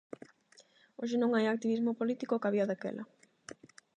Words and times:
Hoxe 0.99 1.15
non 1.19 1.31
hai 1.33 1.45
o 1.47 1.53
activismo 1.55 1.97
político 1.99 2.39
que 2.39 2.47
había 2.49 2.69
daquela. 2.69 3.03